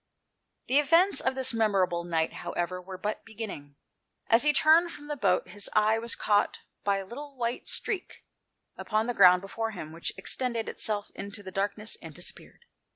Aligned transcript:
The 0.65 0.79
events 0.79 1.21
of 1.21 1.35
this 1.35 1.53
memorable 1.53 2.03
night, 2.03 2.33
how 2.33 2.53
ever, 2.53 2.81
were 2.81 2.97
but 2.97 3.23
beginning. 3.23 3.75
As 4.31 4.41
he 4.41 4.51
turned 4.51 4.89
from 4.91 5.05
the 5.05 5.15
boat 5.15 5.49
his 5.49 5.69
eye 5.73 5.99
was 5.99 6.15
caught 6.15 6.57
by 6.83 6.97
a 6.97 7.05
white 7.05 7.67
streak 7.67 8.23
upon 8.75 9.05
the 9.05 9.13
ground 9.13 9.43
before 9.43 9.69
him, 9.73 9.91
which 9.91 10.11
extended 10.17 10.67
itself 10.67 11.11
into 11.13 11.43
the 11.43 11.51
darkness 11.51 11.97
and 12.01 12.15
disappeared. 12.15 12.65